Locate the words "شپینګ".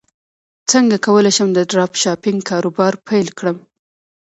2.01-2.39